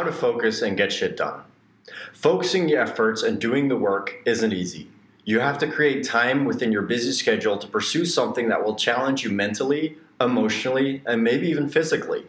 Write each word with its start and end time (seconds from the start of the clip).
How 0.00 0.06
to 0.06 0.12
focus 0.12 0.62
and 0.62 0.78
get 0.78 0.94
shit 0.94 1.18
done. 1.18 1.42
Focusing 2.14 2.70
your 2.70 2.80
efforts 2.80 3.22
and 3.22 3.38
doing 3.38 3.68
the 3.68 3.76
work 3.76 4.14
isn't 4.24 4.50
easy. 4.50 4.88
You 5.26 5.40
have 5.40 5.58
to 5.58 5.70
create 5.70 6.06
time 6.06 6.46
within 6.46 6.72
your 6.72 6.80
busy 6.80 7.12
schedule 7.12 7.58
to 7.58 7.66
pursue 7.66 8.06
something 8.06 8.48
that 8.48 8.64
will 8.64 8.76
challenge 8.76 9.24
you 9.24 9.28
mentally, 9.28 9.98
emotionally, 10.18 11.02
and 11.04 11.22
maybe 11.22 11.48
even 11.50 11.68
physically. 11.68 12.24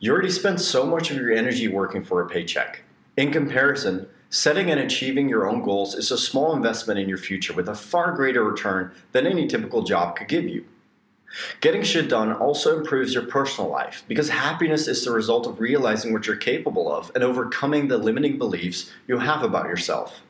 You 0.00 0.10
already 0.10 0.30
spent 0.30 0.62
so 0.62 0.86
much 0.86 1.10
of 1.10 1.18
your 1.18 1.34
energy 1.34 1.68
working 1.68 2.02
for 2.02 2.22
a 2.22 2.28
paycheck. 2.30 2.80
In 3.18 3.30
comparison, 3.30 4.08
setting 4.30 4.70
and 4.70 4.80
achieving 4.80 5.28
your 5.28 5.46
own 5.46 5.62
goals 5.62 5.94
is 5.94 6.10
a 6.10 6.16
small 6.16 6.56
investment 6.56 6.98
in 6.98 7.10
your 7.10 7.18
future 7.18 7.52
with 7.52 7.68
a 7.68 7.74
far 7.74 8.12
greater 8.12 8.42
return 8.42 8.90
than 9.12 9.26
any 9.26 9.46
typical 9.46 9.82
job 9.82 10.16
could 10.16 10.28
give 10.28 10.48
you. 10.48 10.64
Getting 11.60 11.82
shit 11.82 12.08
done 12.08 12.32
also 12.32 12.78
improves 12.78 13.14
your 13.14 13.24
personal 13.24 13.70
life 13.70 14.04
because 14.06 14.28
happiness 14.28 14.86
is 14.86 15.04
the 15.04 15.12
result 15.12 15.46
of 15.46 15.60
realizing 15.60 16.12
what 16.12 16.26
you're 16.26 16.36
capable 16.36 16.92
of 16.92 17.10
and 17.14 17.24
overcoming 17.24 17.88
the 17.88 17.98
limiting 17.98 18.38
beliefs 18.38 18.90
you 19.06 19.18
have 19.18 19.42
about 19.42 19.66
yourself. 19.66 20.20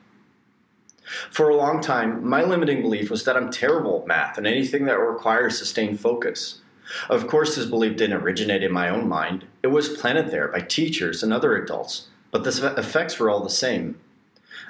For 1.29 1.49
a 1.49 1.55
long 1.55 1.81
time, 1.81 2.25
my 2.27 2.43
limiting 2.43 2.81
belief 2.81 3.09
was 3.09 3.25
that 3.25 3.35
I'm 3.35 3.51
terrible 3.51 4.01
at 4.01 4.07
math 4.07 4.37
and 4.37 4.47
anything 4.47 4.85
that 4.85 4.97
requires 4.97 5.57
sustained 5.57 5.99
focus. 5.99 6.61
Of 7.09 7.27
course, 7.27 7.55
this 7.55 7.65
belief 7.65 7.97
didn't 7.97 8.21
originate 8.21 8.63
in 8.63 8.71
my 8.71 8.89
own 8.89 9.07
mind, 9.07 9.45
it 9.61 9.67
was 9.67 9.89
planted 9.89 10.29
there 10.29 10.47
by 10.47 10.61
teachers 10.61 11.21
and 11.23 11.33
other 11.33 11.55
adults, 11.55 12.07
but 12.31 12.43
the 12.43 12.73
effects 12.77 13.19
were 13.19 13.29
all 13.29 13.43
the 13.43 13.49
same. 13.49 13.99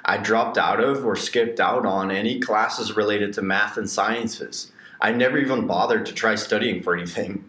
I 0.04 0.18
dropped 0.18 0.58
out 0.58 0.82
of 0.82 1.04
or 1.04 1.16
skipped 1.16 1.60
out 1.60 1.86
on 1.86 2.10
any 2.10 2.40
classes 2.40 2.96
related 2.96 3.32
to 3.34 3.42
math 3.42 3.76
and 3.76 3.88
sciences 3.88 4.72
I 5.04 5.12
never 5.12 5.36
even 5.36 5.66
bothered 5.66 6.06
to 6.06 6.14
try 6.14 6.34
studying 6.34 6.82
for 6.82 6.96
anything. 6.96 7.44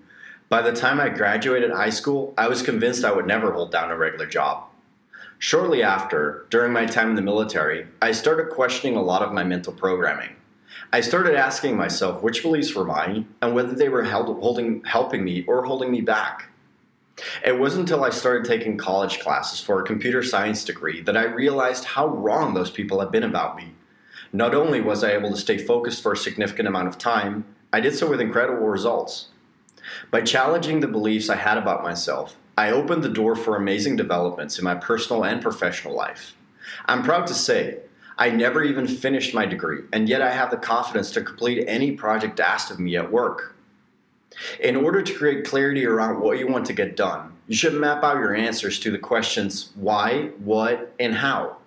By 0.50 0.62
the 0.62 0.74
time 0.74 1.00
I 1.00 1.08
graduated 1.08 1.72
high 1.72 1.90
school, 1.90 2.34
I 2.38 2.50
was 2.50 2.62
convinced 2.62 3.06
I 3.06 3.14
would 3.14 3.26
never 3.26 3.54
hold 3.54 3.72
down 3.72 3.92
a 3.92 3.96
regular 3.96 4.26
job. 4.26 4.66
Shortly 5.40 5.82
after, 5.82 6.48
during 6.50 6.74
my 6.74 6.86
time 6.86 7.12
in 7.12 7.16
the 7.16 7.22
military, 7.22 7.88
I 8.02 8.12
started 8.12 8.50
questioning 8.50 8.98
a 8.98 9.02
lot 9.02 9.22
of 9.22 9.32
my 9.32 9.46
mental 9.46 9.72
programming. 9.72 10.36
I 10.92 11.00
started 11.00 11.36
asking 11.36 11.78
myself 11.78 12.22
which 12.22 12.44
beliefs 12.44 12.76
were 12.76 12.84
mine 12.84 13.26
and 13.42 13.56
whether 13.56 13.74
they 13.74 13.88
were 13.88 14.04
holding, 14.04 14.84
helping 14.84 15.24
me 15.24 15.46
or 15.48 15.64
holding 15.64 15.92
me 15.92 16.02
back. 16.02 16.50
It 17.46 17.58
wasn't 17.58 17.90
until 17.90 18.04
I 18.04 18.10
started 18.10 18.44
taking 18.44 18.76
college 18.76 19.22
classes 19.22 19.62
for 19.62 19.80
a 19.80 19.86
computer 19.86 20.24
science 20.24 20.66
degree 20.66 21.00
that 21.04 21.16
I 21.16 21.24
realized 21.24 21.86
how 21.86 22.08
wrong 22.08 22.54
those 22.54 22.70
people 22.70 23.00
had 23.00 23.14
been 23.14 23.24
about 23.24 23.56
me. 23.56 23.72
Not 24.36 24.54
only 24.54 24.82
was 24.82 25.02
I 25.02 25.14
able 25.14 25.30
to 25.30 25.38
stay 25.38 25.58
focused 25.58 26.04
for 26.04 26.12
a 26.12 26.18
significant 26.18 26.68
amount 26.68 26.90
of 26.90 26.98
time, 26.98 27.46
I 27.76 27.82
did 27.82 27.94
so 27.94 28.10
with 28.10 28.22
incredible 28.22 28.68
results. 28.68 29.28
By 30.10 30.22
challenging 30.22 30.80
the 30.80 30.88
beliefs 30.88 31.30
I 31.30 31.36
had 31.36 31.58
about 31.58 31.84
myself, 31.84 32.38
I 32.58 32.72
opened 32.72 33.04
the 33.04 33.10
door 33.10 33.36
for 33.36 33.58
amazing 33.58 33.98
developments 33.98 34.58
in 34.58 34.64
my 34.64 34.76
personal 34.76 35.26
and 35.26 35.42
professional 35.42 35.94
life. 35.94 36.38
I'm 36.86 37.04
proud 37.04 37.28
to 37.28 37.34
say, 37.34 37.80
I 38.18 38.30
never 38.30 38.64
even 38.64 38.88
finished 38.88 39.34
my 39.34 39.46
degree, 39.46 39.82
and 39.92 40.08
yet 40.08 40.22
I 40.22 40.32
have 40.32 40.52
the 40.52 40.58
confidence 40.58 41.12
to 41.12 41.22
complete 41.22 41.66
any 41.68 41.92
project 41.92 42.40
asked 42.40 42.72
of 42.72 42.80
me 42.80 42.96
at 42.96 43.12
work. 43.12 43.58
In 44.62 44.78
order 44.78 45.02
to 45.02 45.14
create 45.14 45.44
clarity 45.44 45.86
around 45.86 46.22
what 46.22 46.40
you 46.40 46.48
want 46.48 46.66
to 46.68 46.74
get 46.74 46.96
done, 46.96 47.34
you 47.50 47.58
should 47.58 47.74
map 47.74 48.06
out 48.06 48.20
your 48.20 48.34
answers 48.34 48.80
to 48.80 48.90
the 48.90 49.00
questions 49.00 49.72
why, 49.76 50.30
what, 50.38 50.94
and 50.98 51.14
how. 51.14 51.58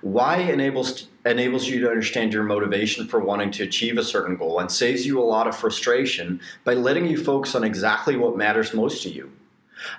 Why 0.00 0.38
enables 0.38 1.08
enables 1.24 1.68
you 1.68 1.80
to 1.80 1.90
understand 1.90 2.32
your 2.32 2.42
motivation 2.42 3.06
for 3.06 3.20
wanting 3.20 3.50
to 3.52 3.62
achieve 3.62 3.96
a 3.98 4.04
certain 4.04 4.36
goal 4.36 4.58
and 4.58 4.70
saves 4.70 5.06
you 5.06 5.20
a 5.20 5.24
lot 5.24 5.46
of 5.46 5.56
frustration 5.56 6.40
by 6.64 6.74
letting 6.74 7.06
you 7.06 7.16
focus 7.16 7.54
on 7.54 7.64
exactly 7.64 8.16
what 8.16 8.36
matters 8.36 8.74
most 8.74 9.02
to 9.02 9.10
you. 9.10 9.30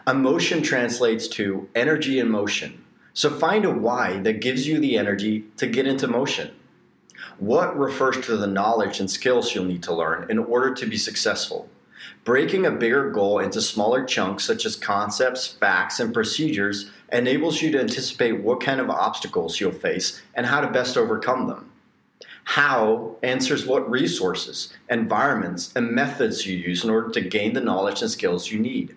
Emotion 0.07 0.61
translates 0.61 1.27
to 1.27 1.67
energy 1.75 2.19
in 2.19 2.29
motion. 2.29 2.83
So 3.13 3.29
find 3.29 3.63
a 3.63 3.69
why 3.69 4.17
that 4.19 4.41
gives 4.41 4.67
you 4.67 4.79
the 4.79 4.97
energy 4.97 5.45
to 5.57 5.67
get 5.67 5.87
into 5.87 6.07
motion. 6.07 6.51
What 7.37 7.77
refers 7.77 8.25
to 8.25 8.37
the 8.37 8.47
knowledge 8.47 8.99
and 8.99 9.09
skills 9.09 9.53
you'll 9.53 9.65
need 9.65 9.83
to 9.83 9.93
learn 9.93 10.29
in 10.29 10.39
order 10.39 10.73
to 10.73 10.85
be 10.85 10.97
successful. 10.97 11.69
Breaking 12.23 12.65
a 12.65 12.71
bigger 12.71 13.11
goal 13.11 13.39
into 13.39 13.61
smaller 13.61 14.05
chunks, 14.05 14.45
such 14.45 14.65
as 14.65 14.75
concepts, 14.75 15.47
facts, 15.47 15.99
and 15.99 16.13
procedures, 16.13 16.89
enables 17.11 17.61
you 17.61 17.71
to 17.71 17.79
anticipate 17.79 18.41
what 18.41 18.61
kind 18.61 18.79
of 18.79 18.89
obstacles 18.89 19.59
you'll 19.59 19.71
face 19.71 20.21
and 20.33 20.45
how 20.45 20.61
to 20.61 20.71
best 20.71 20.97
overcome 20.97 21.47
them. 21.47 21.71
How 22.45 23.17
answers 23.23 23.65
what 23.65 23.89
resources, 23.89 24.73
environments, 24.89 25.73
and 25.75 25.91
methods 25.91 26.45
you 26.45 26.57
use 26.57 26.83
in 26.83 26.89
order 26.89 27.09
to 27.11 27.21
gain 27.21 27.53
the 27.53 27.61
knowledge 27.61 28.01
and 28.01 28.11
skills 28.11 28.51
you 28.51 28.59
need. 28.59 28.95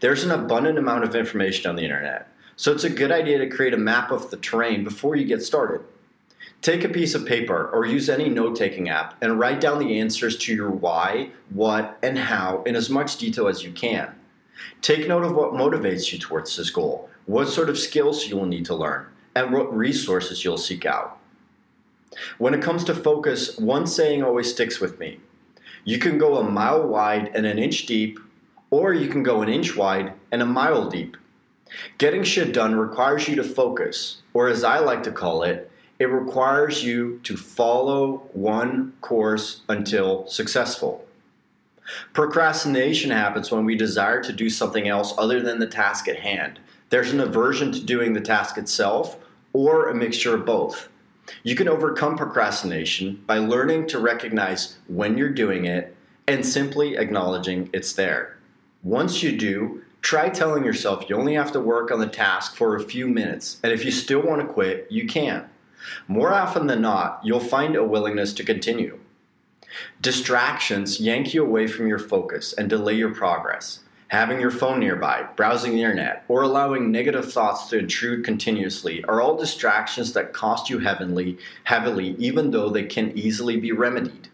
There's 0.00 0.24
an 0.24 0.30
abundant 0.30 0.78
amount 0.78 1.04
of 1.04 1.14
information 1.14 1.68
on 1.68 1.76
the 1.76 1.84
internet, 1.84 2.28
so 2.56 2.72
it's 2.72 2.84
a 2.84 2.90
good 2.90 3.12
idea 3.12 3.38
to 3.38 3.48
create 3.48 3.74
a 3.74 3.78
map 3.78 4.10
of 4.10 4.30
the 4.30 4.36
terrain 4.36 4.84
before 4.84 5.16
you 5.16 5.24
get 5.24 5.42
started. 5.42 5.82
Take 6.62 6.84
a 6.84 6.88
piece 6.90 7.14
of 7.14 7.24
paper 7.24 7.70
or 7.72 7.86
use 7.86 8.10
any 8.10 8.28
note 8.28 8.54
taking 8.54 8.90
app 8.90 9.16
and 9.22 9.38
write 9.38 9.60
down 9.60 9.78
the 9.78 9.98
answers 9.98 10.36
to 10.38 10.54
your 10.54 10.70
why, 10.70 11.30
what, 11.48 11.98
and 12.02 12.18
how 12.18 12.62
in 12.64 12.76
as 12.76 12.90
much 12.90 13.16
detail 13.16 13.48
as 13.48 13.64
you 13.64 13.72
can. 13.72 14.14
Take 14.82 15.08
note 15.08 15.24
of 15.24 15.34
what 15.34 15.52
motivates 15.52 16.12
you 16.12 16.18
towards 16.18 16.56
this 16.56 16.70
goal 16.70 17.08
what 17.26 17.48
sort 17.48 17.68
of 17.68 17.78
skills 17.78 18.26
you 18.26 18.36
will 18.36 18.46
need 18.46 18.64
to 18.64 18.74
learn, 18.74 19.06
and 19.36 19.52
what 19.52 19.72
resources 19.76 20.44
you'll 20.44 20.58
seek 20.58 20.84
out. 20.84 21.16
When 22.38 22.54
it 22.54 22.62
comes 22.62 22.82
to 22.84 22.94
focus, 22.94 23.56
one 23.56 23.86
saying 23.86 24.24
always 24.24 24.50
sticks 24.50 24.80
with 24.80 24.98
me. 24.98 25.20
You 25.84 25.98
can 25.98 26.18
go 26.18 26.38
a 26.38 26.50
mile 26.50 26.88
wide 26.88 27.30
and 27.32 27.46
an 27.46 27.56
inch 27.56 27.86
deep, 27.86 28.18
or 28.70 28.92
you 28.92 29.08
can 29.08 29.22
go 29.22 29.42
an 29.42 29.48
inch 29.48 29.76
wide 29.76 30.12
and 30.32 30.42
a 30.42 30.46
mile 30.46 30.90
deep. 30.90 31.16
Getting 31.98 32.24
shit 32.24 32.52
done 32.52 32.74
requires 32.74 33.28
you 33.28 33.36
to 33.36 33.44
focus, 33.44 34.22
or 34.34 34.48
as 34.48 34.64
I 34.64 34.80
like 34.80 35.04
to 35.04 35.12
call 35.12 35.44
it, 35.44 35.69
it 36.00 36.06
requires 36.06 36.82
you 36.82 37.20
to 37.22 37.36
follow 37.36 38.22
one 38.32 38.94
course 39.02 39.60
until 39.68 40.26
successful. 40.26 41.06
Procrastination 42.14 43.10
happens 43.10 43.50
when 43.50 43.66
we 43.66 43.76
desire 43.76 44.22
to 44.22 44.32
do 44.32 44.48
something 44.48 44.88
else 44.88 45.12
other 45.18 45.42
than 45.42 45.58
the 45.58 45.66
task 45.66 46.08
at 46.08 46.20
hand, 46.20 46.58
there's 46.88 47.12
an 47.12 47.20
aversion 47.20 47.70
to 47.72 47.80
doing 47.80 48.14
the 48.14 48.20
task 48.20 48.56
itself 48.56 49.18
or 49.52 49.88
a 49.88 49.94
mixture 49.94 50.34
of 50.34 50.46
both. 50.46 50.88
You 51.42 51.54
can 51.54 51.68
overcome 51.68 52.16
procrastination 52.16 53.22
by 53.26 53.38
learning 53.38 53.86
to 53.88 53.98
recognize 53.98 54.78
when 54.88 55.18
you're 55.18 55.28
doing 55.28 55.66
it 55.66 55.94
and 56.26 56.44
simply 56.46 56.96
acknowledging 56.96 57.68
it's 57.74 57.92
there. 57.92 58.38
Once 58.82 59.22
you 59.22 59.36
do, 59.36 59.82
try 60.00 60.30
telling 60.30 60.64
yourself 60.64 61.10
you 61.10 61.16
only 61.16 61.34
have 61.34 61.52
to 61.52 61.60
work 61.60 61.90
on 61.90 62.00
the 62.00 62.06
task 62.06 62.56
for 62.56 62.74
a 62.74 62.82
few 62.82 63.06
minutes, 63.06 63.60
and 63.62 63.72
if 63.72 63.84
you 63.84 63.90
still 63.90 64.22
want 64.22 64.40
to 64.40 64.46
quit, 64.46 64.86
you 64.90 65.06
can. 65.06 65.44
More 66.08 66.32
often 66.32 66.66
than 66.66 66.82
not, 66.82 67.20
you'll 67.24 67.40
find 67.40 67.76
a 67.76 67.84
willingness 67.84 68.32
to 68.34 68.44
continue. 68.44 68.98
Distractions 70.00 71.00
yank 71.00 71.32
you 71.32 71.44
away 71.44 71.66
from 71.66 71.86
your 71.86 71.98
focus 71.98 72.52
and 72.52 72.68
delay 72.68 72.94
your 72.94 73.14
progress 73.14 73.80
having 74.10 74.40
your 74.40 74.50
phone 74.50 74.80
nearby, 74.80 75.24
browsing 75.36 75.72
the 75.72 75.82
internet, 75.82 76.24
or 76.26 76.42
allowing 76.42 76.90
negative 76.90 77.32
thoughts 77.32 77.68
to 77.68 77.78
intrude 77.78 78.24
continuously 78.24 79.04
are 79.04 79.20
all 79.20 79.36
distractions 79.36 80.12
that 80.12 80.32
cost 80.32 80.68
you 80.68 80.80
heavily, 80.80 81.38
heavily 81.62 82.16
even 82.18 82.50
though 82.50 82.68
they 82.68 82.82
can 82.82 83.16
easily 83.16 83.56
be 83.56 83.70
remedied. 83.70 84.28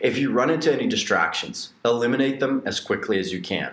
If 0.00 0.16
you 0.16 0.32
run 0.32 0.48
into 0.48 0.72
any 0.72 0.86
distractions, 0.86 1.74
eliminate 1.84 2.40
them 2.40 2.62
as 2.64 2.80
quickly 2.80 3.18
as 3.18 3.32
you 3.32 3.42
can. 3.42 3.72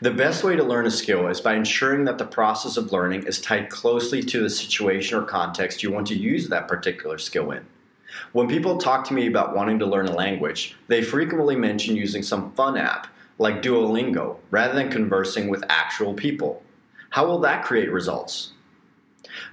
The 0.00 0.12
best 0.12 0.44
way 0.44 0.54
to 0.54 0.62
learn 0.62 0.86
a 0.86 0.90
skill 0.90 1.26
is 1.26 1.40
by 1.40 1.54
ensuring 1.54 2.04
that 2.04 2.18
the 2.18 2.24
process 2.24 2.76
of 2.76 2.92
learning 2.92 3.24
is 3.24 3.40
tied 3.40 3.68
closely 3.68 4.22
to 4.22 4.40
the 4.40 4.50
situation 4.50 5.18
or 5.18 5.22
context 5.22 5.82
you 5.82 5.90
want 5.90 6.06
to 6.08 6.14
use 6.14 6.48
that 6.48 6.68
particular 6.68 7.18
skill 7.18 7.50
in. 7.50 7.66
When 8.32 8.48
people 8.48 8.78
talk 8.78 9.04
to 9.08 9.14
me 9.14 9.26
about 9.26 9.56
wanting 9.56 9.80
to 9.80 9.86
learn 9.86 10.06
a 10.06 10.14
language, 10.14 10.76
they 10.86 11.02
frequently 11.02 11.56
mention 11.56 11.96
using 11.96 12.22
some 12.22 12.52
fun 12.52 12.76
app 12.76 13.08
like 13.38 13.60
Duolingo, 13.60 14.38
rather 14.50 14.74
than 14.74 14.90
conversing 14.90 15.48
with 15.48 15.64
actual 15.68 16.14
people. 16.14 16.62
How 17.10 17.26
will 17.26 17.40
that 17.40 17.64
create 17.64 17.90
results? 17.90 18.52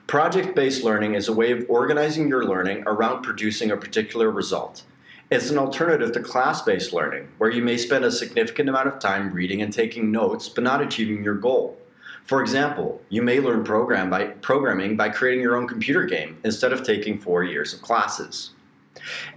Project 0.08 0.56
based 0.56 0.84
learning 0.84 1.16
is 1.16 1.28
a 1.28 1.34
way 1.34 1.52
of 1.52 1.66
organizing 1.68 2.30
your 2.30 2.46
learning 2.46 2.84
around 2.86 3.24
producing 3.24 3.72
a 3.72 3.78
particular 3.78 4.30
result. 4.32 4.84
It's 5.32 5.50
an 5.50 5.58
alternative 5.58 6.12
to 6.12 6.20
class 6.20 6.62
based 6.62 6.94
learning, 6.94 7.28
where 7.38 7.50
you 7.50 7.64
may 7.64 7.78
spend 7.78 8.04
a 8.04 8.12
significant 8.12 8.70
amount 8.70 8.90
of 8.90 9.00
time 9.00 9.32
reading 9.34 9.62
and 9.62 9.72
taking 9.72 10.12
notes 10.12 10.50
but 10.50 10.64
not 10.64 10.82
achieving 10.82 11.24
your 11.24 11.36
goal. 11.36 11.78
For 12.26 12.42
example, 12.42 13.02
you 13.10 13.22
may 13.22 13.40
learn 13.40 13.64
program 13.64 14.10
by, 14.10 14.26
programming 14.26 14.96
by 14.96 15.10
creating 15.10 15.42
your 15.42 15.56
own 15.56 15.68
computer 15.68 16.04
game 16.04 16.38
instead 16.44 16.72
of 16.72 16.84
taking 16.84 17.20
four 17.20 17.44
years 17.44 17.74
of 17.74 17.82
classes. 17.82 18.52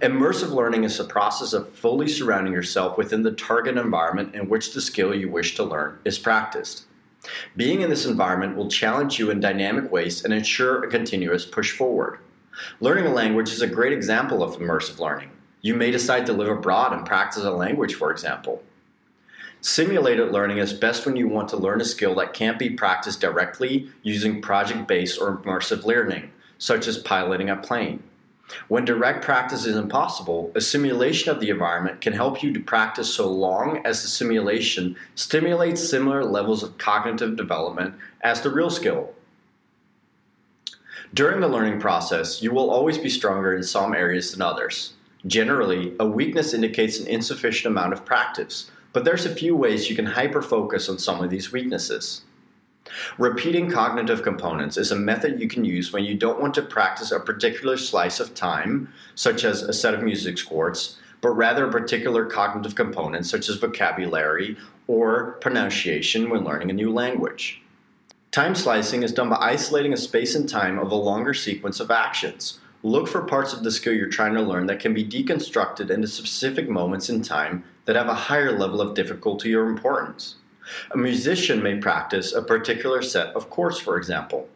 Immersive 0.01 0.51
learning 0.51 0.83
is 0.83 0.99
a 0.99 1.03
process 1.03 1.53
of 1.53 1.73
fully 1.73 2.07
surrounding 2.07 2.53
yourself 2.53 2.97
within 2.97 3.23
the 3.23 3.31
target 3.31 3.77
environment 3.77 4.35
in 4.35 4.47
which 4.47 4.73
the 4.73 4.81
skill 4.81 5.15
you 5.15 5.29
wish 5.29 5.55
to 5.55 5.63
learn 5.63 5.99
is 6.05 6.19
practiced. 6.19 6.85
Being 7.55 7.81
in 7.81 7.89
this 7.89 8.05
environment 8.05 8.55
will 8.55 8.69
challenge 8.69 9.19
you 9.19 9.31
in 9.31 9.39
dynamic 9.39 9.91
ways 9.91 10.23
and 10.23 10.33
ensure 10.33 10.83
a 10.83 10.89
continuous 10.89 11.45
push 11.45 11.75
forward. 11.75 12.19
Learning 12.79 13.05
a 13.05 13.13
language 13.13 13.49
is 13.49 13.61
a 13.61 13.67
great 13.67 13.93
example 13.93 14.43
of 14.43 14.57
immersive 14.57 14.99
learning. 14.99 15.31
You 15.61 15.73
may 15.73 15.91
decide 15.91 16.25
to 16.27 16.33
live 16.33 16.49
abroad 16.49 16.93
and 16.93 17.05
practice 17.05 17.43
a 17.43 17.51
language, 17.51 17.95
for 17.95 18.11
example. 18.11 18.63
Simulated 19.61 20.31
learning 20.31 20.59
is 20.59 20.71
best 20.71 21.05
when 21.05 21.15
you 21.15 21.27
want 21.27 21.49
to 21.49 21.57
learn 21.57 21.81
a 21.81 21.85
skill 21.85 22.13
that 22.15 22.33
can't 22.33 22.59
be 22.59 22.69
practiced 22.69 23.21
directly 23.21 23.89
using 24.03 24.41
project 24.41 24.87
based 24.87 25.19
or 25.19 25.37
immersive 25.37 25.83
learning, 25.83 26.31
such 26.59 26.87
as 26.87 26.97
piloting 26.99 27.49
a 27.49 27.55
plane. 27.55 28.03
When 28.67 28.85
direct 28.85 29.25
practice 29.25 29.65
is 29.65 29.75
impossible, 29.75 30.51
a 30.55 30.61
simulation 30.61 31.31
of 31.31 31.41
the 31.41 31.49
environment 31.49 31.99
can 31.99 32.13
help 32.13 32.41
you 32.41 32.53
to 32.53 32.59
practice 32.61 33.13
so 33.13 33.29
long 33.29 33.85
as 33.85 34.01
the 34.01 34.07
simulation 34.07 34.95
stimulates 35.15 35.89
similar 35.89 36.23
levels 36.23 36.63
of 36.63 36.77
cognitive 36.77 37.35
development 37.35 37.95
as 38.21 38.41
the 38.41 38.49
real 38.49 38.69
skill. 38.69 39.13
During 41.13 41.41
the 41.41 41.47
learning 41.47 41.79
process, 41.79 42.41
you 42.41 42.51
will 42.51 42.69
always 42.69 42.97
be 42.97 43.09
stronger 43.09 43.55
in 43.55 43.63
some 43.63 43.93
areas 43.93 44.31
than 44.31 44.41
others. 44.41 44.93
Generally, 45.25 45.93
a 45.99 46.07
weakness 46.07 46.53
indicates 46.53 46.99
an 46.99 47.07
insufficient 47.07 47.71
amount 47.71 47.93
of 47.93 48.05
practice, 48.05 48.69
but 48.93 49.03
there's 49.03 49.25
a 49.25 49.33
few 49.33 49.55
ways 49.55 49.89
you 49.89 49.95
can 49.95 50.05
hyper 50.05 50.41
focus 50.41 50.89
on 50.89 50.99
some 50.99 51.23
of 51.23 51.29
these 51.29 51.51
weaknesses. 51.51 52.21
Repeating 53.17 53.69
cognitive 53.69 54.23
components 54.23 54.77
is 54.77 54.91
a 54.91 54.95
method 54.95 55.41
you 55.41 55.47
can 55.47 55.65
use 55.65 55.91
when 55.91 56.05
you 56.05 56.15
don't 56.15 56.39
want 56.39 56.53
to 56.53 56.61
practice 56.61 57.11
a 57.11 57.19
particular 57.19 57.77
slice 57.77 58.19
of 58.19 58.33
time, 58.33 58.93
such 59.15 59.43
as 59.43 59.61
a 59.61 59.73
set 59.73 59.93
of 59.93 60.03
music 60.03 60.37
scores, 60.37 60.97
but 61.19 61.31
rather 61.31 61.67
a 61.67 61.71
particular 61.71 62.25
cognitive 62.25 62.75
component, 62.75 63.25
such 63.25 63.49
as 63.49 63.55
vocabulary 63.57 64.55
or 64.87 65.33
pronunciation 65.41 66.29
when 66.29 66.43
learning 66.43 66.69
a 66.69 66.73
new 66.73 66.93
language. 66.93 67.61
Time 68.31 68.55
slicing 68.55 69.03
is 69.03 69.11
done 69.11 69.29
by 69.29 69.37
isolating 69.37 69.93
a 69.93 69.97
space 69.97 70.35
and 70.35 70.47
time 70.47 70.79
of 70.79 70.91
a 70.91 70.95
longer 70.95 71.33
sequence 71.33 71.79
of 71.79 71.91
actions. 71.91 72.59
Look 72.87 73.09
for 73.09 73.23
parts 73.23 73.51
of 73.51 73.63
the 73.63 73.71
skill 73.71 73.91
you're 73.91 74.07
trying 74.07 74.33
to 74.35 74.41
learn 74.41 74.67
that 74.67 74.79
can 74.79 74.93
be 74.93 75.03
deconstructed 75.03 75.89
into 75.89 76.07
specific 76.07 76.69
moments 76.69 77.09
in 77.09 77.21
time 77.21 77.65
that 77.83 77.97
have 77.97 78.07
a 78.07 78.13
higher 78.13 78.57
level 78.57 78.79
of 78.79 78.95
difficulty 78.95 79.53
or 79.53 79.65
importance. 79.65 80.35
A 80.91 80.97
musician 80.97 81.61
may 81.61 81.79
practice 81.79 82.31
a 82.31 82.41
particular 82.41 83.01
set 83.01 83.35
of 83.35 83.49
chords, 83.49 83.77
for 83.77 83.97
example. 83.97 84.47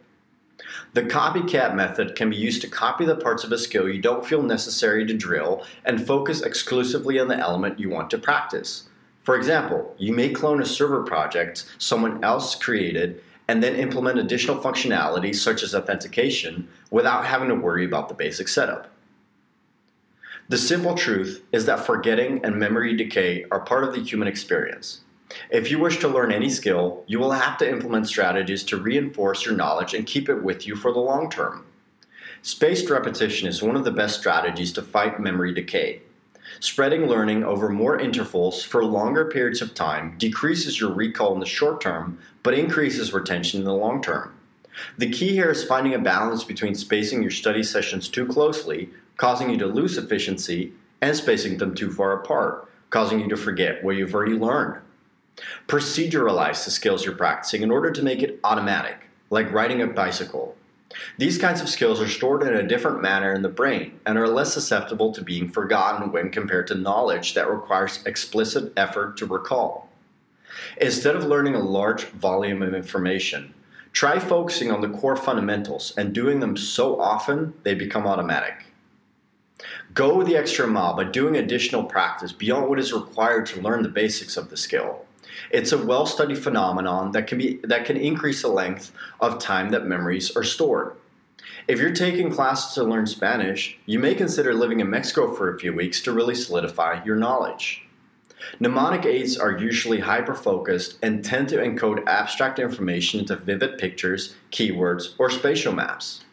The 0.93 1.03
copycat 1.03 1.75
method 1.75 2.15
can 2.15 2.29
be 2.29 2.37
used 2.37 2.61
to 2.61 2.69
copy 2.69 3.03
the 3.03 3.17
parts 3.17 3.43
of 3.43 3.51
a 3.51 3.57
skill 3.57 3.89
you 3.89 4.01
don't 4.01 4.25
feel 4.25 4.43
necessary 4.43 5.05
to 5.07 5.13
drill 5.13 5.65
and 5.83 6.07
focus 6.07 6.41
exclusively 6.41 7.19
on 7.19 7.27
the 7.27 7.37
element 7.37 7.81
you 7.81 7.89
want 7.89 8.09
to 8.11 8.17
practice. 8.17 8.87
For 9.23 9.35
example, 9.35 9.93
you 9.97 10.13
may 10.13 10.29
clone 10.29 10.61
a 10.61 10.65
server 10.65 11.03
project 11.03 11.65
someone 11.79 12.23
else 12.23 12.55
created 12.55 13.21
and 13.51 13.61
then 13.61 13.75
implement 13.75 14.17
additional 14.17 14.55
functionality 14.55 15.35
such 15.35 15.61
as 15.61 15.75
authentication 15.75 16.65
without 16.89 17.25
having 17.25 17.49
to 17.49 17.53
worry 17.55 17.83
about 17.83 18.07
the 18.07 18.13
basic 18.13 18.47
setup. 18.47 18.89
The 20.47 20.57
simple 20.57 20.95
truth 20.95 21.43
is 21.51 21.65
that 21.65 21.85
forgetting 21.85 22.45
and 22.45 22.55
memory 22.55 22.95
decay 22.95 23.43
are 23.51 23.59
part 23.59 23.83
of 23.83 23.93
the 23.93 24.01
human 24.01 24.29
experience. 24.29 25.01
If 25.49 25.69
you 25.69 25.79
wish 25.79 25.97
to 25.97 26.07
learn 26.07 26.31
any 26.31 26.49
skill, 26.49 27.03
you 27.07 27.19
will 27.19 27.31
have 27.31 27.57
to 27.57 27.69
implement 27.69 28.07
strategies 28.07 28.63
to 28.63 28.77
reinforce 28.77 29.45
your 29.45 29.53
knowledge 29.55 29.93
and 29.93 30.07
keep 30.07 30.29
it 30.29 30.41
with 30.41 30.65
you 30.65 30.77
for 30.77 30.93
the 30.93 30.99
long 30.99 31.29
term. 31.29 31.65
Spaced 32.43 32.89
repetition 32.89 33.49
is 33.49 33.61
one 33.61 33.75
of 33.75 33.83
the 33.83 33.91
best 33.91 34.17
strategies 34.17 34.71
to 34.71 34.81
fight 34.81 35.19
memory 35.19 35.53
decay. 35.53 36.03
Spreading 36.59 37.07
learning 37.07 37.43
over 37.43 37.69
more 37.69 37.99
intervals 37.99 38.63
for 38.63 38.83
longer 38.83 39.25
periods 39.25 39.61
of 39.61 39.73
time 39.73 40.15
decreases 40.17 40.79
your 40.79 40.91
recall 40.91 41.33
in 41.33 41.39
the 41.39 41.45
short 41.45 41.81
term, 41.81 42.19
but 42.43 42.53
increases 42.53 43.13
retention 43.13 43.61
in 43.61 43.65
the 43.65 43.73
long 43.73 44.01
term. 44.01 44.35
The 44.97 45.11
key 45.11 45.29
here 45.29 45.51
is 45.51 45.63
finding 45.63 45.93
a 45.93 45.99
balance 45.99 46.43
between 46.43 46.75
spacing 46.75 47.21
your 47.21 47.31
study 47.31 47.63
sessions 47.63 48.07
too 48.07 48.25
closely, 48.25 48.89
causing 49.17 49.49
you 49.49 49.57
to 49.57 49.65
lose 49.65 49.97
efficiency, 49.97 50.73
and 51.01 51.15
spacing 51.15 51.57
them 51.57 51.75
too 51.75 51.91
far 51.91 52.13
apart, 52.13 52.69
causing 52.89 53.19
you 53.19 53.27
to 53.29 53.37
forget 53.37 53.83
what 53.83 53.95
you've 53.95 54.13
already 54.13 54.33
learned. 54.33 54.81
Proceduralize 55.67 56.65
the 56.65 56.71
skills 56.71 57.05
you're 57.05 57.15
practicing 57.15 57.63
in 57.63 57.71
order 57.71 57.91
to 57.91 58.03
make 58.03 58.21
it 58.21 58.39
automatic, 58.43 59.09
like 59.29 59.51
riding 59.51 59.81
a 59.81 59.87
bicycle. 59.87 60.55
These 61.17 61.37
kinds 61.37 61.61
of 61.61 61.69
skills 61.69 62.01
are 62.01 62.07
stored 62.07 62.43
in 62.43 62.53
a 62.53 62.67
different 62.67 63.01
manner 63.01 63.33
in 63.33 63.41
the 63.41 63.49
brain 63.49 63.99
and 64.05 64.17
are 64.17 64.27
less 64.27 64.53
susceptible 64.53 65.11
to 65.13 65.23
being 65.23 65.49
forgotten 65.49 66.11
when 66.11 66.29
compared 66.29 66.67
to 66.67 66.75
knowledge 66.75 67.33
that 67.33 67.49
requires 67.49 68.03
explicit 68.05 68.73
effort 68.75 69.17
to 69.17 69.25
recall. 69.25 69.89
Instead 70.77 71.15
of 71.15 71.25
learning 71.25 71.55
a 71.55 71.59
large 71.59 72.05
volume 72.05 72.61
of 72.61 72.73
information, 72.73 73.53
try 73.93 74.19
focusing 74.19 74.71
on 74.71 74.81
the 74.81 74.89
core 74.89 75.15
fundamentals 75.15 75.93
and 75.97 76.13
doing 76.13 76.39
them 76.39 76.57
so 76.57 76.99
often 76.99 77.53
they 77.63 77.73
become 77.73 78.07
automatic. 78.07 78.65
Go 79.93 80.23
the 80.23 80.37
extra 80.37 80.67
mile 80.67 80.95
by 80.95 81.03
doing 81.03 81.35
additional 81.35 81.83
practice 81.83 82.31
beyond 82.31 82.67
what 82.67 82.79
is 82.79 82.93
required 82.93 83.45
to 83.47 83.61
learn 83.61 83.83
the 83.83 83.89
basics 83.89 84.37
of 84.37 84.49
the 84.49 84.57
skill. 84.57 85.05
It's 85.49 85.71
a 85.71 85.77
well-studied 85.77 86.37
phenomenon 86.37 87.11
that 87.11 87.27
can 87.27 87.37
be 87.37 87.59
that 87.63 87.85
can 87.85 87.97
increase 87.97 88.41
the 88.41 88.47
length 88.47 88.91
of 89.19 89.39
time 89.39 89.69
that 89.69 89.85
memories 89.85 90.35
are 90.35 90.43
stored. 90.43 90.95
If 91.67 91.79
you're 91.79 91.91
taking 91.91 92.31
classes 92.31 92.73
to 92.75 92.83
learn 92.83 93.07
Spanish, 93.07 93.77
you 93.85 93.99
may 93.99 94.15
consider 94.15 94.53
living 94.53 94.79
in 94.79 94.89
Mexico 94.89 95.33
for 95.33 95.53
a 95.53 95.59
few 95.59 95.73
weeks 95.73 96.01
to 96.01 96.11
really 96.11 96.35
solidify 96.35 97.03
your 97.03 97.15
knowledge. 97.15 97.83
Mnemonic 98.59 99.05
aids 99.05 99.37
are 99.37 99.57
usually 99.57 99.99
hyper 99.99 100.33
focused 100.33 100.97
and 101.03 101.23
tend 101.23 101.49
to 101.49 101.57
encode 101.57 102.05
abstract 102.07 102.59
information 102.59 103.19
into 103.19 103.35
vivid 103.35 103.77
pictures, 103.77 104.35
keywords, 104.51 105.13
or 105.19 105.29
spatial 105.29 105.73
maps. 105.73 106.23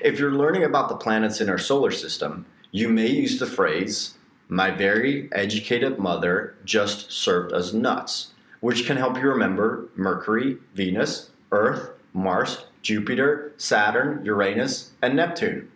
If 0.00 0.18
you're 0.18 0.32
learning 0.32 0.64
about 0.64 0.88
the 0.88 0.96
planets 0.96 1.40
in 1.40 1.48
our 1.48 1.58
solar 1.58 1.92
system, 1.92 2.46
you 2.72 2.88
may 2.88 3.06
use 3.06 3.38
the 3.38 3.46
phrase, 3.46 4.14
My 4.48 4.70
very 4.70 5.30
educated 5.32 5.98
mother 5.98 6.56
just 6.64 7.10
served 7.10 7.54
us 7.54 7.72
nuts 7.72 8.32
which 8.62 8.86
can 8.86 8.96
help 8.96 9.16
you 9.16 9.28
remember 9.28 9.88
Mercury, 9.96 10.56
Venus, 10.74 11.30
Earth, 11.50 11.90
Mars, 12.14 12.64
Jupiter, 12.80 13.52
Saturn, 13.56 14.24
Uranus, 14.24 14.92
and 15.02 15.16
Neptune. 15.16 15.68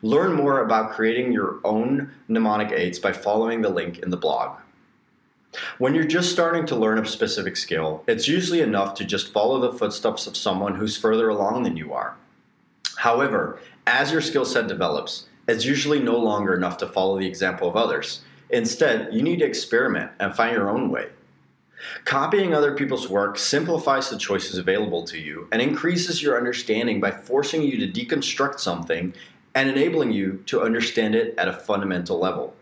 Learn 0.00 0.32
more 0.32 0.62
about 0.62 0.92
creating 0.92 1.32
your 1.32 1.60
own 1.64 2.10
mnemonic 2.26 2.72
aids 2.72 2.98
by 2.98 3.12
following 3.12 3.60
the 3.60 3.68
link 3.68 3.98
in 3.98 4.08
the 4.08 4.16
blog. 4.16 4.58
When 5.76 5.94
you're 5.94 6.04
just 6.04 6.32
starting 6.32 6.64
to 6.66 6.76
learn 6.76 6.98
a 6.98 7.06
specific 7.06 7.58
skill, 7.58 8.02
it's 8.06 8.26
usually 8.26 8.62
enough 8.62 8.94
to 8.94 9.04
just 9.04 9.32
follow 9.32 9.60
the 9.60 9.76
footsteps 9.76 10.26
of 10.26 10.36
someone 10.36 10.76
who's 10.76 10.96
further 10.96 11.28
along 11.28 11.62
than 11.62 11.76
you 11.76 11.92
are. 11.92 12.16
However, 12.96 13.60
as 13.86 14.10
your 14.10 14.22
skill 14.22 14.46
set 14.46 14.66
develops, 14.66 15.26
it's 15.46 15.66
usually 15.66 16.00
no 16.00 16.18
longer 16.18 16.54
enough 16.54 16.78
to 16.78 16.86
follow 16.86 17.18
the 17.18 17.26
example 17.26 17.68
of 17.68 17.76
others. 17.76 18.22
Instead, 18.48 19.12
you 19.12 19.20
need 19.20 19.40
to 19.40 19.44
experiment 19.44 20.10
and 20.18 20.34
find 20.34 20.56
your 20.56 20.70
own 20.70 20.88
way. 20.88 21.08
Copying 22.04 22.54
other 22.54 22.74
people's 22.74 23.08
work 23.08 23.38
simplifies 23.38 24.10
the 24.10 24.18
choices 24.18 24.58
available 24.58 25.04
to 25.04 25.18
you 25.18 25.48
and 25.52 25.60
increases 25.60 26.22
your 26.22 26.36
understanding 26.36 27.00
by 27.00 27.10
forcing 27.10 27.62
you 27.62 27.78
to 27.78 27.88
deconstruct 27.88 28.60
something 28.60 29.14
and 29.54 29.68
enabling 29.68 30.12
you 30.12 30.42
to 30.46 30.62
understand 30.62 31.14
it 31.14 31.34
at 31.38 31.48
a 31.48 31.52
fundamental 31.52 32.18
level. 32.18 32.54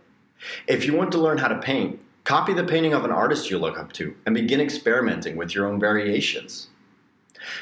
If 0.66 0.84
you 0.84 0.94
want 0.94 1.12
to 1.12 1.20
learn 1.20 1.38
how 1.38 1.48
to 1.48 1.58
paint, 1.58 2.00
copy 2.24 2.52
the 2.52 2.64
painting 2.64 2.94
of 2.94 3.04
an 3.04 3.10
artist 3.10 3.50
you 3.50 3.58
look 3.58 3.78
up 3.78 3.92
to 3.94 4.14
and 4.26 4.34
begin 4.34 4.60
experimenting 4.60 5.36
with 5.36 5.54
your 5.54 5.66
own 5.66 5.80
variations. 5.80 6.68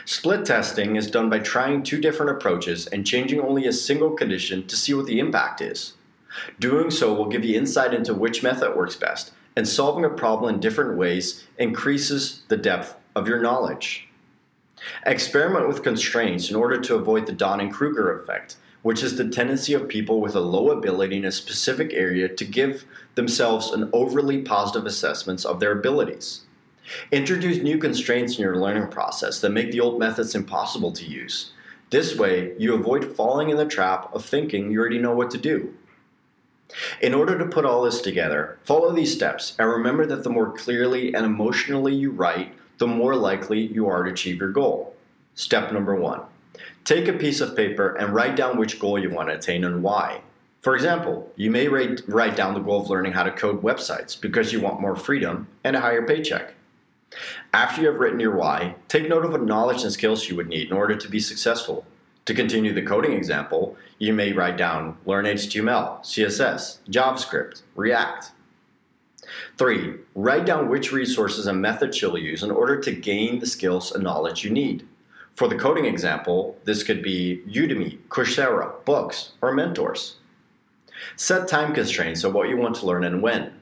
Split 0.05 0.45
testing 0.45 0.97
is 0.97 1.11
done 1.11 1.31
by 1.31 1.39
trying 1.39 1.83
two 1.83 2.01
different 2.01 2.33
approaches 2.33 2.87
and 2.87 3.07
changing 3.07 3.41
only 3.41 3.67
a 3.67 3.73
single 3.73 4.11
condition 4.11 4.67
to 4.67 4.77
see 4.77 4.93
what 4.93 5.07
the 5.07 5.19
impact 5.19 5.61
is. 5.61 5.95
Doing 6.59 6.91
so 6.91 7.15
will 7.15 7.29
give 7.29 7.45
you 7.45 7.57
insight 7.57 7.95
into 7.95 8.15
which 8.15 8.43
method 8.43 8.77
works 8.77 8.97
best 8.97 9.33
and 9.61 9.69
solving 9.69 10.07
a 10.07 10.09
problem 10.09 10.55
in 10.55 10.59
different 10.59 10.97
ways 10.97 11.47
increases 11.59 12.45
the 12.49 12.57
depth 12.57 12.95
of 13.15 13.29
your 13.29 13.43
knowledge. 13.43 14.09
Experiment 15.05 15.69
with 15.69 15.83
constraints 15.83 16.49
in 16.49 16.57
order 16.57 16.81
to 16.81 16.95
avoid 16.95 17.27
the 17.27 17.33
Dunning 17.33 17.69
Kruger 17.69 18.23
effect, 18.23 18.57
which 18.81 19.03
is 19.03 19.19
the 19.19 19.29
tendency 19.29 19.75
of 19.75 19.87
people 19.87 20.19
with 20.19 20.35
a 20.35 20.41
low 20.41 20.71
ability 20.71 21.19
in 21.19 21.27
a 21.27 21.31
specific 21.31 21.93
area 21.93 22.27
to 22.27 22.45
give 22.47 22.87
themselves 23.17 23.71
an 23.71 23.91
overly 23.93 24.41
positive 24.41 24.87
assessments 24.87 25.45
of 25.45 25.61
their 25.61 25.73
abilities. 25.73 26.47
Introduce 27.13 27.63
new 27.63 27.77
constraints 27.77 28.37
in 28.37 28.41
your 28.41 28.57
learning 28.57 28.89
process 28.89 29.41
that 29.41 29.51
make 29.51 29.73
the 29.73 29.81
old 29.81 29.99
methods 29.99 30.35
impossible 30.35 30.93
to 30.93 31.05
use. 31.05 31.53
This 31.91 32.17
way, 32.17 32.55
you 32.57 32.73
avoid 32.73 33.15
falling 33.15 33.51
in 33.51 33.59
the 33.59 33.67
trap 33.67 34.09
of 34.15 34.25
thinking 34.25 34.71
you 34.71 34.81
already 34.81 34.99
know 34.99 35.15
what 35.15 35.31
to 35.33 35.37
do. 35.37 35.75
In 37.01 37.15
order 37.15 37.39
to 37.39 37.47
put 37.47 37.65
all 37.65 37.83
this 37.83 38.01
together, 38.01 38.59
follow 38.65 38.93
these 38.93 39.13
steps 39.13 39.55
and 39.59 39.69
remember 39.69 40.07
that 40.07 40.25
the 40.25 40.31
more 40.31 40.53
clearly 40.53 41.15
and 41.15 41.25
emotionally 41.25 41.95
you 41.95 42.11
write, 42.11 42.53
the 42.79 42.87
more 42.87 43.15
likely 43.15 43.61
you 43.61 43.89
are 43.89 44.05
to 44.05 44.11
achieve 44.11 44.39
your 44.41 44.51
goal. 44.51 44.95
Step 45.35 45.73
number 45.73 45.95
one 45.95 46.23
take 46.85 47.09
a 47.09 47.13
piece 47.13 47.41
of 47.41 47.57
paper 47.57 47.95
and 47.97 48.15
write 48.15 48.37
down 48.37 48.59
which 48.59 48.79
goal 48.79 48.99
you 48.99 49.11
want 49.11 49.29
to 49.29 49.35
attain 49.35 49.65
and 49.65 49.83
why. 49.83 50.21
For 50.61 50.75
example, 50.75 51.31
you 51.37 51.51
may 51.51 51.69
write, 51.69 52.03
write 52.07 52.37
down 52.37 52.55
the 52.55 52.61
goal 52.61 52.83
of 52.83 52.91
learning 52.91 53.13
how 53.13 53.23
to 53.23 53.31
code 53.31 53.63
websites 53.63 54.21
because 54.21 54.53
you 54.53 54.61
want 54.61 54.81
more 54.81 54.97
freedom 54.97 55.49
and 55.65 55.75
a 55.75 55.81
higher 55.81 56.07
paycheck. 56.07 56.55
After 57.53 57.81
you 57.81 57.89
have 57.89 57.99
written 57.99 58.21
your 58.21 58.37
why, 58.37 58.77
take 58.89 59.09
note 59.09 59.25
of 59.25 59.33
what 59.33 59.43
knowledge 59.43 59.83
and 59.83 59.93
skills 59.93 60.29
you 60.29 60.37
would 60.37 60.49
need 60.49 60.69
in 60.69 60.77
order 60.77 60.97
to 60.97 61.09
be 61.09 61.21
successful. 61.21 61.85
To 62.31 62.35
continue 62.35 62.73
the 62.73 62.83
coding 62.83 63.11
example, 63.11 63.77
you 63.99 64.13
may 64.13 64.33
write 64.33 64.57
down 64.57 64.97
learn 65.05 65.25
HTML, 65.25 65.99
CSS, 66.03 66.79
JavaScript, 66.89 67.63
React. 67.75 68.31
Three, 69.59 69.97
write 70.15 70.47
down 70.47 70.69
which 70.69 70.93
resources 70.93 71.49
and 71.49 71.61
methods 71.61 72.01
you'll 72.01 72.17
use 72.17 72.45
in 72.45 72.53
order 72.53 72.79
to 72.79 72.93
gain 72.93 73.41
the 73.41 73.49
skills 73.49 73.91
and 73.91 74.05
knowledge 74.05 74.45
you 74.45 74.51
need. 74.51 74.87
For 75.35 75.49
the 75.49 75.59
coding 75.59 75.87
example, 75.87 76.57
this 76.63 76.85
could 76.85 77.03
be 77.03 77.43
Udemy, 77.49 77.99
Coursera, 78.09 78.85
books, 78.85 79.33
or 79.43 79.51
mentors. 79.51 80.19
Set 81.17 81.49
time 81.49 81.75
constraints 81.75 82.23
of 82.23 82.33
what 82.33 82.49
you 82.49 82.57
want 82.57 82.77
to 82.77 82.87
learn 82.87 83.03
and 83.03 83.23
when. 83.23 83.55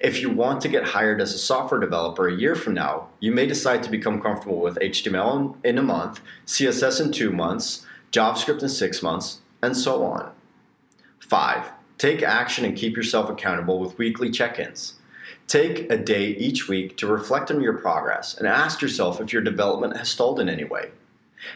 If 0.00 0.22
you 0.22 0.30
want 0.30 0.62
to 0.62 0.70
get 0.70 0.84
hired 0.84 1.20
as 1.20 1.34
a 1.34 1.38
software 1.38 1.78
developer 1.78 2.26
a 2.26 2.34
year 2.34 2.54
from 2.54 2.72
now, 2.72 3.08
you 3.20 3.32
may 3.32 3.44
decide 3.44 3.82
to 3.82 3.90
become 3.90 4.22
comfortable 4.22 4.60
with 4.60 4.78
HTML 4.78 5.56
in 5.62 5.76
a 5.76 5.82
month, 5.82 6.22
CSS 6.46 7.02
in 7.04 7.12
two 7.12 7.30
months, 7.30 7.84
JavaScript 8.12 8.62
in 8.62 8.68
six 8.68 9.02
months, 9.02 9.40
and 9.62 9.76
so 9.76 10.04
on. 10.04 10.32
Five, 11.20 11.70
take 11.98 12.22
action 12.22 12.64
and 12.64 12.76
keep 12.76 12.96
yourself 12.96 13.28
accountable 13.28 13.78
with 13.78 13.98
weekly 13.98 14.30
check 14.30 14.58
ins. 14.58 14.94
Take 15.46 15.90
a 15.90 15.96
day 15.96 16.28
each 16.28 16.68
week 16.68 16.96
to 16.98 17.06
reflect 17.06 17.50
on 17.50 17.60
your 17.60 17.78
progress 17.78 18.36
and 18.36 18.46
ask 18.46 18.82
yourself 18.82 19.20
if 19.20 19.32
your 19.32 19.42
development 19.42 19.96
has 19.96 20.08
stalled 20.08 20.40
in 20.40 20.48
any 20.48 20.64
way. 20.64 20.90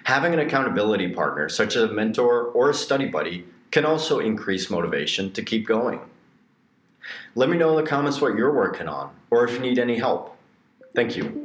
Having 0.04 0.34
an 0.34 0.38
accountability 0.38 1.08
partner, 1.08 1.48
such 1.48 1.76
as 1.76 1.84
a 1.84 1.92
mentor 1.92 2.44
or 2.44 2.70
a 2.70 2.74
study 2.74 3.06
buddy, 3.06 3.46
can 3.70 3.84
also 3.84 4.18
increase 4.18 4.70
motivation 4.70 5.32
to 5.32 5.42
keep 5.42 5.66
going. 5.66 6.00
Let 7.34 7.48
me 7.48 7.56
know 7.56 7.76
in 7.76 7.84
the 7.84 7.88
comments 7.90 8.20
what 8.20 8.36
you're 8.36 8.54
working 8.54 8.88
on 8.88 9.10
or 9.30 9.44
if 9.44 9.52
you 9.52 9.58
need 9.58 9.78
any 9.78 9.96
help. 9.96 10.36
Thank 10.94 11.16
you. 11.16 11.41